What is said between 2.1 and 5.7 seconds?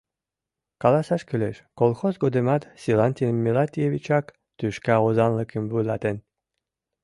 годымат Силантий Мелантьевичак тӱшка озанлыкым